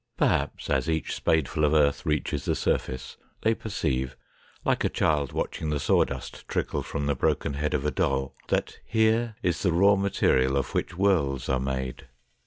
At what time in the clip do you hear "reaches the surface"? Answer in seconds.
2.07-3.17